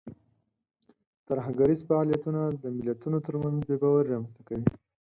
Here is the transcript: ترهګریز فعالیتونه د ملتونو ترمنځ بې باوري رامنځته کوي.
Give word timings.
ترهګریز 1.27 1.81
فعالیتونه 1.89 2.41
د 2.61 2.63
ملتونو 2.77 3.17
ترمنځ 3.27 3.57
بې 3.67 3.75
باوري 3.81 4.07
رامنځته 4.11 4.41
کوي. 4.47 4.67